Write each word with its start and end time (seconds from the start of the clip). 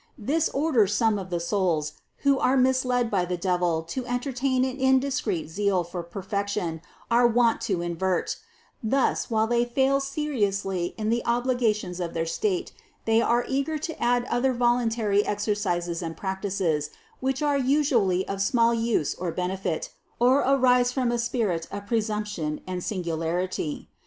This 0.17 0.49
order 0.49 0.87
some 0.87 1.19
of 1.19 1.29
the 1.29 1.39
souls, 1.39 1.93
who 2.25 2.39
are 2.39 2.57
misled 2.57 3.11
by 3.11 3.23
the 3.23 3.37
devil 3.37 3.83
to 3.83 4.03
entertain 4.07 4.65
an 4.65 4.79
indis 4.79 5.21
creet 5.21 5.47
zeal 5.47 5.83
for 5.83 6.01
perfection, 6.01 6.81
are 7.11 7.27
wont 7.27 7.61
to 7.61 7.83
invert; 7.83 8.37
thus, 8.81 9.29
while 9.29 9.45
they 9.45 9.63
fail 9.63 9.99
seriously 9.99 10.95
in 10.97 11.11
the 11.11 11.23
obligations 11.23 11.99
of 11.99 12.15
their 12.15 12.25
state, 12.25 12.71
they 13.05 13.19
352 13.19 13.21
CITY 13.21 13.21
OP 13.21 13.27
GOD 13.27 13.29
are 13.29 13.53
eager 13.53 13.77
to 13.77 14.01
add 14.01 14.25
other 14.35 14.53
voluntary 14.53 15.23
exercises 15.23 16.01
and 16.01 16.17
practices, 16.17 16.89
which 17.19 17.43
are 17.43 17.59
usually 17.59 18.27
of 18.27 18.41
small 18.41 18.73
use 18.73 19.13
or 19.13 19.31
benefit, 19.31 19.91
or 20.19 20.39
arise 20.39 20.91
from 20.91 21.11
a 21.11 21.19
spirit 21.19 21.67
of 21.71 21.85
presumption 21.85 22.59
and 22.65 22.83
singularity. 22.83 23.87